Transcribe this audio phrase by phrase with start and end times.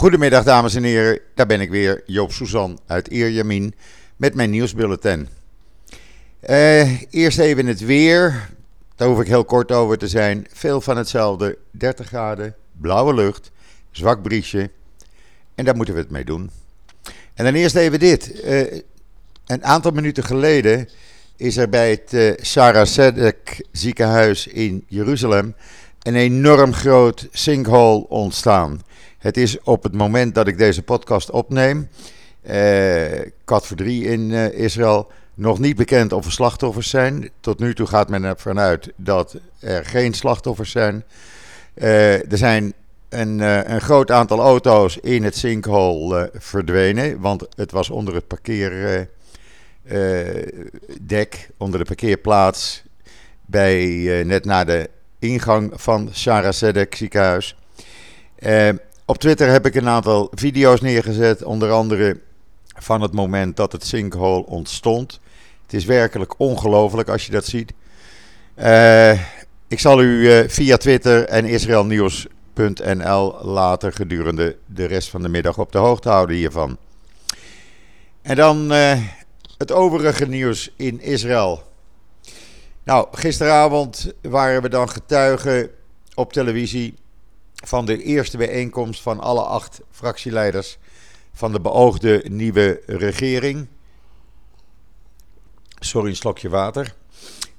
[0.00, 3.74] Goedemiddag dames en heren, daar ben ik weer, Joop Suzan uit Ierjamin
[4.16, 5.28] met mijn nieuwsbulletin.
[6.48, 8.48] Uh, eerst even het weer,
[8.96, 10.46] daar hoef ik heel kort over te zijn.
[10.52, 13.50] Veel van hetzelfde, 30 graden, blauwe lucht,
[13.90, 14.70] zwak briesje
[15.54, 16.50] en daar moeten we het mee doen.
[17.34, 18.44] En dan eerst even dit.
[18.44, 18.80] Uh,
[19.46, 20.88] een aantal minuten geleden
[21.36, 25.54] is er bij het uh, Sarah Sedek ziekenhuis in Jeruzalem
[26.02, 28.80] een enorm groot sinkhole ontstaan.
[29.18, 31.88] Het is op het moment dat ik deze podcast opneem,
[32.50, 33.04] uh,
[33.44, 37.30] kat voor drie in uh, Israël, nog niet bekend of er slachtoffers zijn.
[37.40, 41.04] Tot nu toe gaat men ervan uit dat er geen slachtoffers zijn.
[41.74, 42.72] Uh, er zijn
[43.08, 43.38] een,
[43.72, 49.08] een, groot aantal auto's in het sinkhole verdwenen, want het was onder het parkeerdek,
[51.56, 52.82] onder de parkeerplaats,
[53.46, 57.56] bij, net na de ingang van Sarah Sedek ziekenhuis.
[59.10, 62.20] Op Twitter heb ik een aantal video's neergezet, onder andere
[62.76, 65.20] van het moment dat het sinkhole ontstond.
[65.62, 67.72] Het is werkelijk ongelooflijk als je dat ziet.
[68.56, 69.12] Uh,
[69.68, 75.58] ik zal u uh, via Twitter en israelnieuws.nl later gedurende de rest van de middag
[75.58, 76.76] op de hoogte houden hiervan.
[78.22, 78.70] En dan
[79.58, 81.69] het overige nieuws in Israël.
[82.90, 85.70] Nou, gisteravond waren we dan getuigen
[86.14, 86.94] op televisie
[87.54, 90.78] van de eerste bijeenkomst van alle acht fractieleiders
[91.32, 93.66] van de beoogde nieuwe regering.
[95.78, 96.94] Sorry, een slokje water.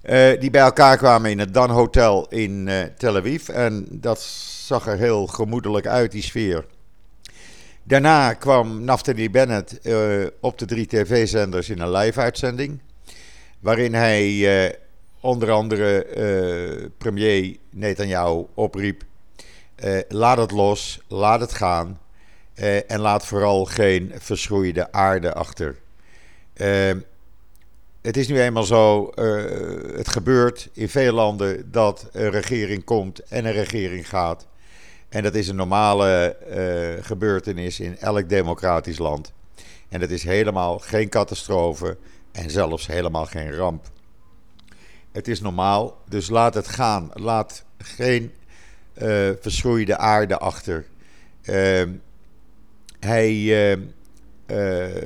[0.03, 3.49] Uh, die bij elkaar kwamen in het Dan Hotel in uh, Tel Aviv.
[3.49, 4.21] En dat
[4.65, 6.65] zag er heel gemoedelijk uit, die sfeer.
[7.83, 12.79] Daarna kwam Naftali Bennett uh, op de drie tv-zenders in een live-uitzending.
[13.59, 14.79] Waarin hij
[15.21, 19.03] onder andere premier Netanyahu opriep
[19.83, 21.99] uh, laat het los, laat het gaan.
[22.55, 25.77] Uh, en laat vooral geen verschroeide aarde achter.
[26.55, 26.91] Uh,
[28.01, 29.11] het is nu eenmaal zo,
[29.95, 34.47] het gebeurt in veel landen dat een regering komt en een regering gaat.
[35.09, 36.35] En dat is een normale
[37.01, 39.33] gebeurtenis in elk democratisch land.
[39.89, 41.97] En dat is helemaal geen catastrofe
[42.31, 43.85] en zelfs helemaal geen ramp.
[45.11, 47.09] Het is normaal, dus laat het gaan.
[47.13, 48.31] Laat geen
[49.01, 50.85] uh, verschroeide aarde achter.
[51.43, 51.83] Uh,
[52.99, 53.71] hij, uh,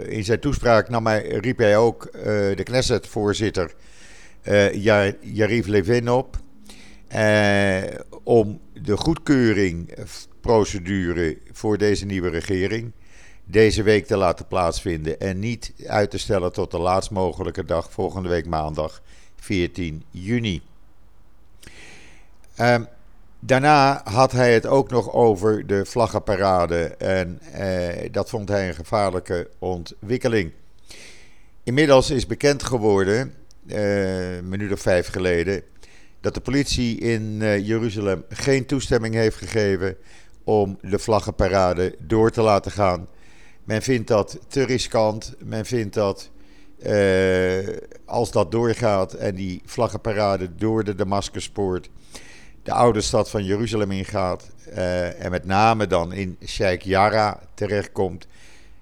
[0.07, 3.73] in zijn toespraak nam hij, riep hij ook de Knesset-voorzitter
[5.21, 6.37] Yariv Levin op.
[8.23, 12.91] om de goedkeuringprocedure voor deze nieuwe regering
[13.45, 15.19] deze week te laten plaatsvinden.
[15.19, 19.01] En niet uit te stellen tot de laatst mogelijke dag, volgende week maandag
[19.45, 20.61] 14 juni.
[22.59, 22.88] Um,
[23.45, 28.75] Daarna had hij het ook nog over de vlaggenparade en eh, dat vond hij een
[28.75, 30.51] gevaarlijke ontwikkeling.
[31.63, 33.34] Inmiddels is bekend geworden,
[33.67, 35.61] eh, een minuut of vijf geleden,
[36.22, 39.97] dat de politie in eh, Jeruzalem geen toestemming heeft gegeven
[40.44, 43.07] om de vlaggenparade door te laten gaan.
[43.63, 45.34] Men vindt dat te riskant.
[45.44, 46.29] Men vindt dat
[48.05, 51.89] als dat doorgaat en die vlaggenparade door de Damascuspoort
[52.65, 54.49] de oude stad van Jeruzalem ingaat.
[54.69, 58.27] Uh, en met name dan in Sheikh Jarrah terechtkomt.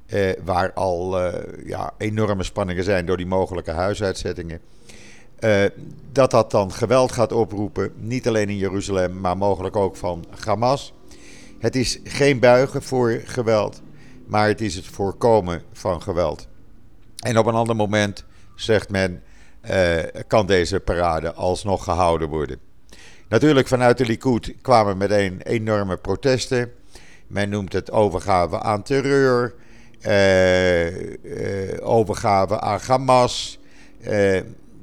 [0.07, 1.19] Uh, waar al
[1.65, 4.59] ja, enorme spanningen zijn door die mogelijke huisuitzettingen.
[6.11, 7.91] dat dat dan geweld gaat oproepen.
[7.95, 10.93] Niet alleen in Jeruzalem, maar mogelijk ook van Hamas.
[11.59, 13.81] Het is geen buigen voor geweld,
[14.27, 16.47] maar het is het voorkomen van geweld.
[17.23, 18.25] En op een ander moment,
[18.55, 19.23] zegt men,
[20.27, 22.59] kan deze parade alsnog gehouden worden.
[23.29, 26.71] Natuurlijk vanuit de Likud kwamen meteen enorme protesten.
[27.27, 29.53] Men noemt het overgave aan terreur,
[30.01, 33.59] uh, uh, overgave aan Hamas.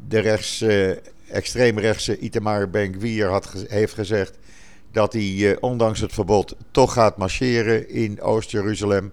[0.08, 0.64] De rechts,
[1.28, 4.38] extreemrechtse Itamar Ben-Gvir heeft gezegd
[4.92, 9.12] dat hij ondanks het verbod toch gaat marcheren in Oost-Jeruzalem.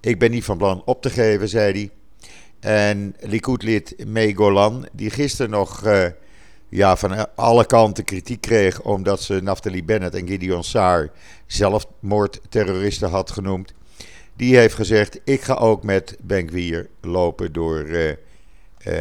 [0.00, 1.90] Ik ben niet van plan op te geven, zei hij.
[2.62, 5.84] En Likud-lid May Golan, die gisteren nog
[6.68, 11.10] ja, van alle kanten kritiek kreeg omdat ze Naftali Bennett en Gideon Saar
[11.46, 13.72] zelfmoordterroristen had genoemd.
[14.36, 18.14] Die heeft gezegd: Ik ga ook met Benkwier lopen door uh, uh,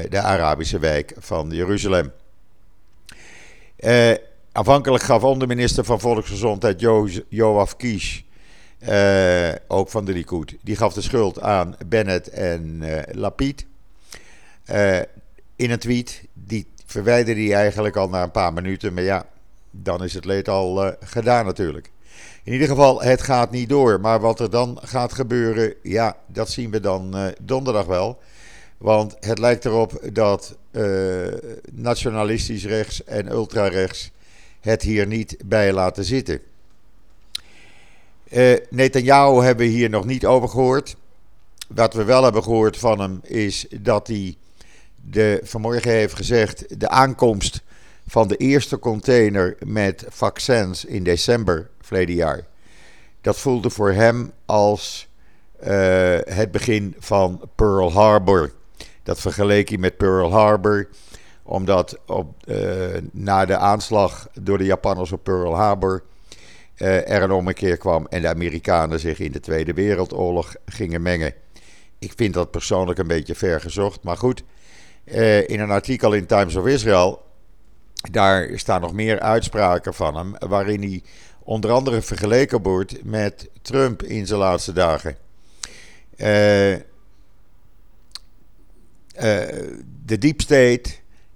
[0.09, 2.11] de Arabische wijk van Jeruzalem.
[4.51, 8.25] Aanvankelijk gaf onderminister van Volksgezondheid jo Joaf Kies,
[9.67, 13.65] ook van de Likud, die gaf de schuld aan Bennett en Lapid.
[15.55, 18.93] in een tweet die verwijderde hij eigenlijk al na een paar minuten.
[18.93, 19.25] Maar ja,
[19.71, 21.91] dan is het leed al uh, gedaan natuurlijk.
[22.43, 23.99] In ieder geval, het gaat niet door.
[23.99, 28.19] Maar wat er dan gaat gebeuren, ja, dat zien we dan uh, donderdag wel.
[28.77, 31.27] Want het lijkt erop dat uh,
[31.71, 34.11] nationalistisch rechts en ultrarechts
[34.59, 36.39] het hier niet bij laten zitten.
[38.33, 40.95] Uh, Netanyahu hebben we hier nog niet over gehoord.
[41.67, 44.35] Wat we wel hebben gehoord van hem is dat hij
[44.95, 47.61] de, vanmorgen heeft gezegd: de aankomst
[48.07, 52.45] van de eerste container met vaccins in december verleden jaar.
[53.21, 55.07] Dat voelde voor hem als
[55.63, 55.67] uh,
[56.23, 58.51] het begin van Pearl Harbor.
[59.03, 60.87] Dat vergeleek hij met Pearl Harbor,
[61.43, 62.57] omdat op, uh,
[63.11, 66.03] na de aanslag door de Japanners op Pearl Harbor
[66.75, 71.33] er een ommekeer kwam en de Amerikanen zich in de Tweede Wereldoorlog gingen mengen.
[71.99, 74.43] Ik vind dat persoonlijk een beetje ver gezocht, maar goed.
[75.05, 77.23] Uh, in een artikel in Times of Israel,
[78.11, 81.03] daar staan nog meer uitspraken van hem, waarin hij
[81.43, 85.17] onder andere vergeleken wordt met Trump in zijn laatste dagen.
[86.17, 86.75] Uh,
[90.05, 90.91] the deep state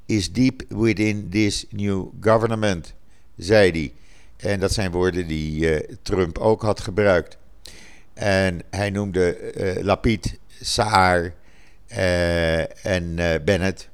[0.05, 2.93] is deep within this new government,
[3.37, 3.93] zei hij.
[4.37, 7.37] En dat zijn woorden die uh, Trump ook had gebruikt.
[8.13, 11.33] En hij noemde uh, Lapid, Saar
[11.91, 13.15] uh, en
[13.45, 13.89] Bennett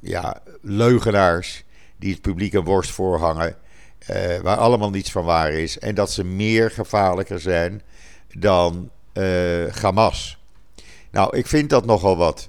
[0.00, 1.64] ja, leugenaars
[1.96, 3.56] die het publiek een worst voorhangen.
[4.42, 5.78] waar allemaal niets van waar is.
[5.78, 7.82] En dat ze meer gevaarlijker zijn
[8.38, 8.90] dan
[9.80, 10.38] Hamas.
[11.10, 12.48] Nou, ik vind dat nogal wat.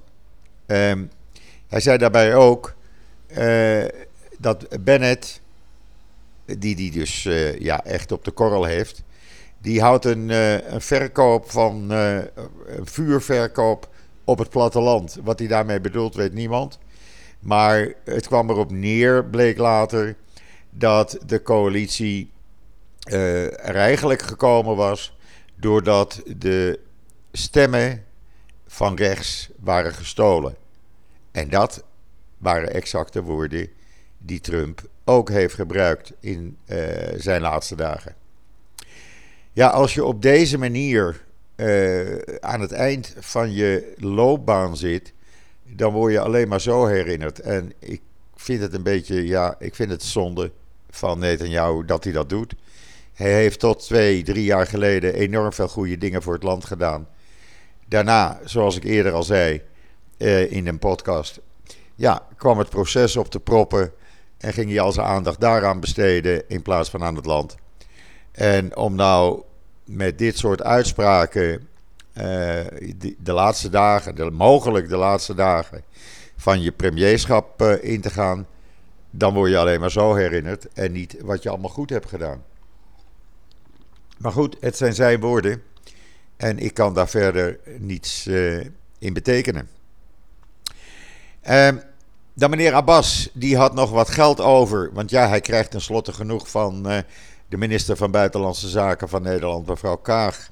[0.66, 1.10] Um,
[1.68, 2.76] hij zei daarbij ook
[4.38, 5.42] dat Bennett
[6.46, 9.04] die die dus uh, ja, echt op de korrel heeft.
[9.62, 12.18] Die houdt een, uh, een verkoop van uh,
[12.66, 13.90] een vuurverkoop
[14.24, 15.18] op het platteland.
[15.24, 16.80] Wat hij daarmee bedoelt, weet niemand.
[17.40, 20.16] Maar het kwam erop neer, bleek later,
[20.70, 22.32] dat de coalitie
[23.04, 25.18] er eigenlijk gekomen was
[25.56, 26.80] doordat de
[27.32, 28.04] stemmen
[28.68, 30.56] van rechts waren gestolen.
[31.32, 31.84] En dat
[32.38, 33.70] waren exacte woorden
[34.26, 36.78] die Trump ook heeft gebruikt in uh,
[37.16, 38.16] zijn laatste dagen.
[39.54, 41.24] Ja, als je op deze manier
[41.56, 45.14] uh, aan het eind van je loopbaan zit,
[45.64, 47.40] dan word je alleen maar zo herinnerd.
[47.40, 48.02] En ik
[48.36, 50.52] vind het een beetje, ja, ik vind het zonde
[50.90, 52.56] van Netanyahu dat hij dat doet.
[53.14, 57.08] Hij heeft tot twee, drie jaar geleden enorm veel goede dingen voor het land gedaan.
[57.88, 59.62] Daarna, zoals ik eerder al zei
[60.18, 61.40] uh, in een podcast,
[61.96, 63.92] ja, kwam het proces op te proppen.
[64.44, 67.56] En ging hij al zijn aandacht daaraan besteden in plaats van aan het land.
[68.32, 69.42] En om nou
[69.86, 72.24] met dit soort uitspraken uh,
[73.18, 75.84] de, laatste dagen, de, mogelijk de laatste dagen
[76.36, 78.48] van je premierschap uh, in te gaan,
[79.10, 82.44] dan word je alleen maar zo herinnerd en niet wat je allemaal goed hebt gedaan.
[84.18, 85.64] Maar goed, het zijn zijn woorden
[86.38, 88.66] en ik kan daar verder niets uh,
[89.00, 89.70] in betekenen.
[91.42, 91.78] Ehm
[92.34, 94.90] dan meneer Abbas, die had nog wat geld over.
[94.94, 96.98] Want ja, hij krijgt tenslotte genoeg van uh,
[97.50, 100.52] de minister van Buitenlandse Zaken van Nederland, mevrouw Kaag.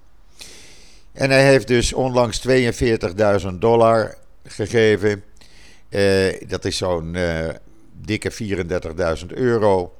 [1.12, 5.24] En hij heeft dus onlangs 42.000 dollar gegeven.
[5.90, 7.50] Uh, dat is zo'n uh,
[8.02, 8.32] dikke
[9.22, 9.94] 34.000 euro.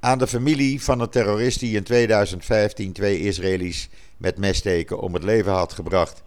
[0.00, 5.22] Aan de familie van een terrorist die in 2015 twee Israëli's met messteken om het
[5.22, 6.22] leven had gebracht.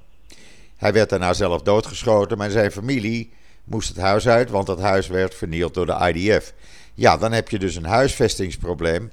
[0.78, 3.32] Hij werd daarna zelf doodgeschoten, maar zijn familie
[3.63, 6.53] moest het huis uit, want dat huis werd vernield door de IDF.
[6.94, 9.12] Ja, dan heb je dus een huisvestingsprobleem.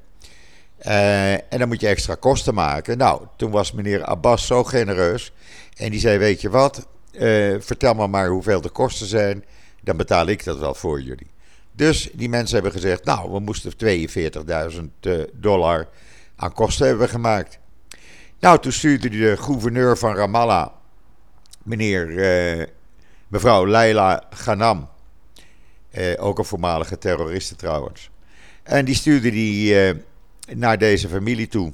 [0.87, 2.99] Uh, en dan moet je extra kosten maken.
[2.99, 5.33] Nou, toen was meneer Abbas zo genereus.
[5.77, 9.45] En die zei: Weet je wat, uh, vertel me maar hoeveel de kosten zijn.
[9.83, 11.31] Dan betaal ik dat wel voor jullie.
[11.73, 13.73] Dus die mensen hebben gezegd: Nou, we moesten
[14.73, 15.89] 42.000 uh, dollar
[16.37, 17.59] aan kosten hebben gemaakt.
[18.41, 20.69] Nou, toen stuurde de gouverneur van Ramallah,
[21.63, 22.19] meneer
[23.29, 24.89] Mevrouw Leila Ghanam,
[25.91, 28.11] eh, ook een voormalige terroriste trouwens.
[28.63, 29.97] En die stuurde die eh,
[30.55, 31.73] naar deze familie toe.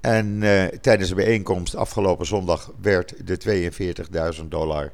[0.00, 3.70] En eh, tijdens de bijeenkomst afgelopen zondag werd de
[4.40, 4.92] 42.000 dollar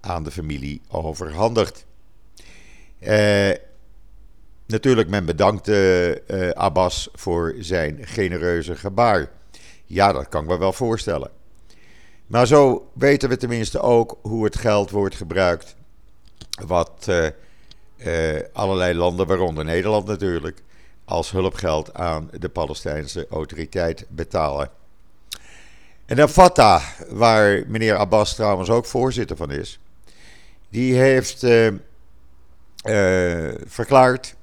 [0.00, 1.86] aan de familie overhandigd.
[2.98, 3.50] Eh,
[4.66, 9.30] natuurlijk, men bedankte eh, Abbas voor zijn genereuze gebaar.
[9.84, 11.30] Ja, dat kan ik me wel voorstellen.
[12.26, 15.76] Maar zo weten we tenminste ook hoe het geld wordt gebruikt.
[16.66, 17.26] Wat uh,
[17.96, 20.62] uh, allerlei landen, waaronder Nederland natuurlijk,
[21.04, 24.70] als hulpgeld aan de Palestijnse autoriteit betalen.
[26.06, 29.80] En dan Fatah, waar meneer Abbas trouwens ook voorzitter van is,
[30.68, 31.72] die heeft uh,
[33.66, 34.36] verklaard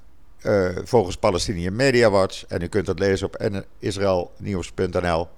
[0.84, 5.28] volgens Palestinian Media Watch, en u kunt dat lezen op israelnieuws.nl,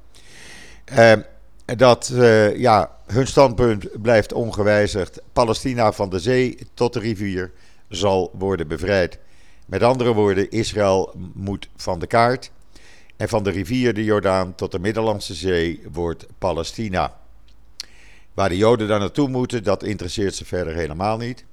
[1.67, 5.21] dat uh, ja, hun standpunt blijft ongewijzigd.
[5.33, 7.53] Palestina van de zee tot de rivier
[7.89, 9.19] zal worden bevrijd.
[9.67, 12.51] Met andere woorden, Israël moet van de kaart.
[13.17, 17.19] En van de rivier de Jordaan tot de Middellandse Zee wordt Palestina.
[18.35, 21.45] Waar de Joden dan naartoe moeten, dat interesseert ze verder helemaal niet.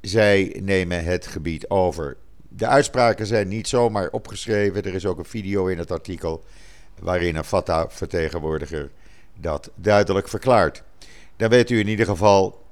[0.00, 2.16] Zij nemen het gebied over.
[2.48, 4.82] De uitspraken zijn niet zomaar opgeschreven.
[4.82, 6.44] Er is ook een video in het artikel
[7.00, 8.90] waarin een Fatah-vertegenwoordiger
[9.34, 10.82] dat duidelijk verklaart.
[11.36, 12.62] Dan weet u in ieder geval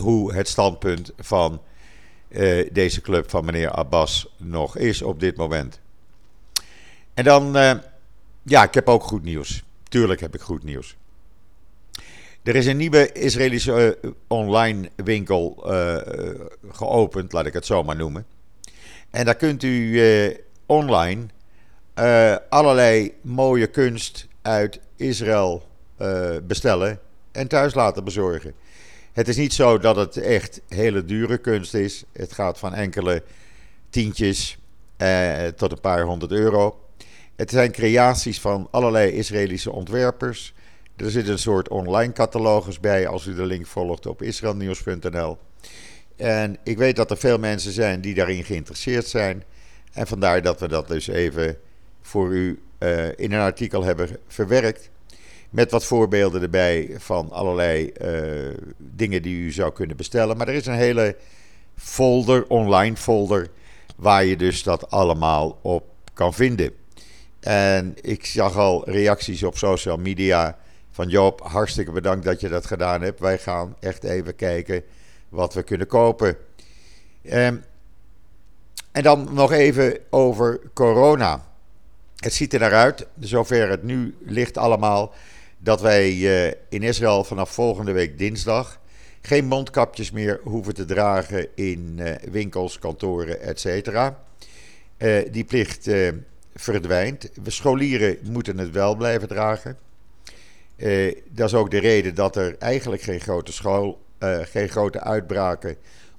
[0.00, 1.62] hoe het standpunt van
[2.28, 5.80] uh, deze club van meneer Abbas nog is op dit moment.
[7.14, 7.72] En dan, uh,
[8.42, 9.64] ja, ik heb ook goed nieuws.
[9.82, 10.96] Tuurlijk heb ik goed nieuws.
[12.42, 15.56] Er is een nieuwe Israëlische uh, online winkel
[16.70, 18.26] geopend, laat ik het zo maar noemen.
[19.10, 20.00] En daar kunt u
[20.66, 21.26] online
[22.48, 25.66] allerlei mooie kunst uit Israël
[26.46, 27.00] bestellen
[27.32, 28.54] en thuis laten bezorgen.
[29.12, 32.04] Het is niet zo dat het echt hele dure kunst is.
[32.12, 33.22] Het gaat van enkele
[33.90, 34.58] tientjes
[34.96, 36.80] eh, tot een paar honderd euro.
[37.36, 40.54] Het zijn creaties van allerlei Israëlische ontwerpers.
[40.96, 45.38] Er zit een soort online catalogus bij als u de link volgt op israelnieuws.nl.
[46.16, 49.44] En ik weet dat er veel mensen zijn die daarin geïnteresseerd zijn.
[49.92, 51.56] En vandaar dat we dat dus even
[52.02, 54.90] voor u uh, in een artikel hebben verwerkt.
[55.50, 60.36] Met wat voorbeelden erbij van allerlei uh, dingen die u zou kunnen bestellen.
[60.36, 61.16] Maar er is een hele
[61.76, 63.48] folder, online folder,
[63.96, 66.72] waar je dus dat allemaal op kan vinden.
[67.40, 70.58] En ik zag al reacties op social media
[70.90, 73.20] van Joop, hartstikke bedankt dat je dat gedaan hebt.
[73.20, 74.82] Wij gaan echt even kijken
[75.28, 76.36] wat we kunnen kopen.
[77.22, 77.64] Um,
[78.92, 81.46] en dan nog even over corona.
[82.16, 85.12] Het ziet er naar uit, zover het nu ligt allemaal,
[85.58, 88.80] dat wij uh, in Israël vanaf volgende week dinsdag
[89.20, 93.88] geen mondkapjes meer hoeven te dragen in uh, winkels, kantoren, etc.
[94.98, 95.90] Uh, die plicht
[96.54, 97.30] verdwijnt.
[97.46, 99.78] Scholieren moeten het wel blijven dragen.
[101.28, 104.00] dat is ook de reden dat er eigenlijk geen grote, school,
[104.42, 105.76] geen grote uitbraken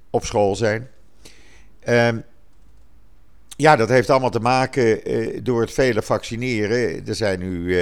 [0.09, 0.89] op school zijn.
[1.79, 2.19] Ehm,
[3.47, 4.99] ja, dat heeft allemaal te maken
[5.43, 7.07] door het vele vaccineren.
[7.07, 7.75] Er zijn nu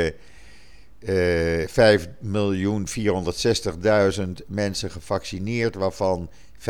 [1.05, 1.09] 5.460.000
[4.47, 6.65] mensen gevaccineerd, waarvan 5.139.000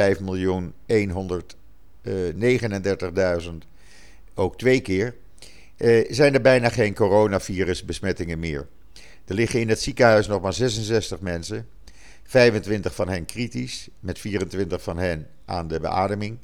[4.34, 5.15] ook twee keer.
[5.77, 8.67] Uh, zijn er bijna geen coronavirusbesmettingen meer.
[9.25, 11.67] Er liggen in het ziekenhuis nog maar 66 mensen.
[12.24, 16.38] 25 van hen kritisch, met 24 van hen aan de beademing.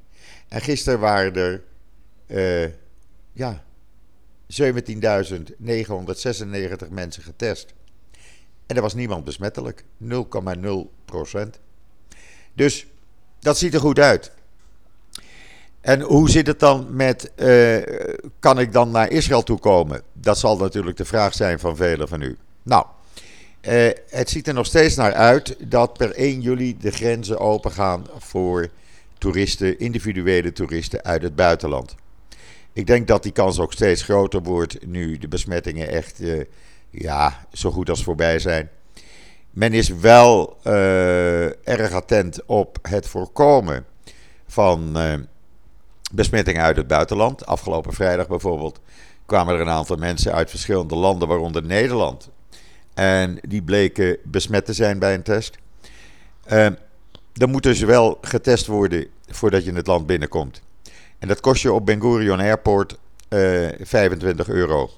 [0.48, 1.64] En gisteren waren er
[2.28, 2.70] uh,
[3.32, 3.64] ja,
[4.62, 4.68] 17.996
[6.90, 7.74] mensen getest.
[8.66, 9.84] En er was niemand besmettelijk.
[10.04, 10.08] 0,0%
[12.54, 12.88] Dus
[13.40, 14.32] dat ziet er goed uit.
[15.82, 17.78] En hoe zit het dan met, uh,
[18.40, 20.02] kan ik dan naar Israël toe komen?
[20.14, 22.38] Dat zal natuurlijk de vraag zijn van velen van u.
[22.64, 22.86] Nou,
[23.62, 27.72] uh, het ziet er nog steeds naar uit dat per 1 juli de grenzen open
[27.72, 28.70] gaan voor
[29.18, 31.96] toeristen, individuele toeristen uit het buitenland.
[32.74, 36.44] Ik denk dat die kans ook steeds groter wordt nu de besmettingen echt uh,
[36.90, 38.70] ja, zo goed als voorbij zijn.
[39.50, 43.86] Men is wel uh, erg attent op het voorkomen
[44.48, 45.14] van uh,
[46.14, 47.46] besmettingen uit het buitenland.
[47.46, 48.80] Afgelopen vrijdag bijvoorbeeld
[49.26, 52.30] kwamen er een aantal mensen uit verschillende landen, waaronder Nederland.
[52.94, 55.58] En die bleken besmet te zijn bij een test.
[56.52, 56.68] Uh,
[57.34, 60.62] dan moeten dus ze wel getest worden voordat je in het land binnenkomt.
[61.24, 62.98] En dat kost je op Ben Gurion Airport
[63.30, 64.90] uh, eh, 25 euro.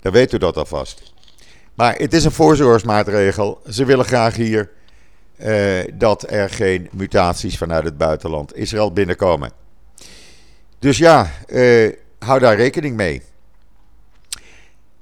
[0.00, 1.12] Dan weet u dat alvast.
[1.74, 3.60] Maar het is een voorzorgsmaatregel.
[3.70, 4.70] Ze willen graag hier
[5.38, 9.50] uh, dat er geen mutaties vanuit het buitenland Israël binnenkomen.
[10.78, 13.22] Dus ja, uh, hou daar rekening mee.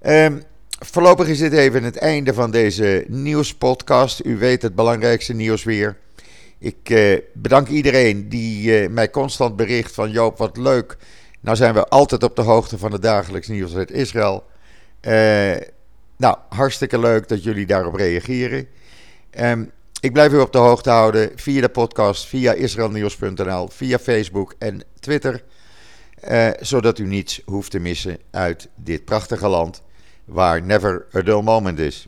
[0.02, 0.42] Um,
[0.78, 4.24] voorlopig is dit even het einde van deze nieuwspodcast.
[4.24, 5.96] U weet het belangrijkste nieuws weer.
[6.62, 10.96] Ik uh, bedank iedereen die uh, mij constant bericht van Joop, wat leuk.
[11.40, 14.44] Nou zijn we altijd op de hoogte van het dagelijks nieuws uit Israël.
[15.00, 15.56] Uh,
[16.16, 18.66] nou, hartstikke leuk dat jullie daarop reageren.
[19.40, 24.54] Um, ik blijf u op de hoogte houden via de podcast, via israelnieuws.nl, via Facebook
[24.58, 25.42] en Twitter.
[26.60, 29.82] zodat u niets hoeft te missen uit dit prachtige land
[30.24, 32.06] waar never a dull moment is.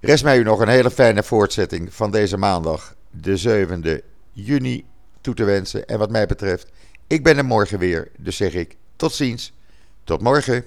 [0.00, 4.84] Rest mij u nog een hele fijne voortzetting van deze maandag de 7e juni
[5.20, 5.86] toe te wensen.
[5.86, 6.70] En wat mij betreft
[7.06, 9.52] Ik ben er morgen weer, dus zeg ik tot ziens.
[10.04, 10.64] Tot morgen.